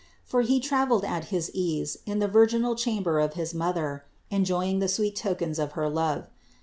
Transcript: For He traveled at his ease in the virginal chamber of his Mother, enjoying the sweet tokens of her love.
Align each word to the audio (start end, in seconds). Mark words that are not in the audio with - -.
For 0.23 0.41
He 0.41 0.59
traveled 0.59 1.05
at 1.05 1.25
his 1.25 1.51
ease 1.53 1.99
in 2.07 2.17
the 2.17 2.27
virginal 2.27 2.73
chamber 2.75 3.19
of 3.19 3.35
his 3.35 3.53
Mother, 3.53 4.03
enjoying 4.31 4.79
the 4.79 4.87
sweet 4.89 5.15
tokens 5.15 5.59
of 5.59 5.73
her 5.73 5.87
love. 5.87 6.25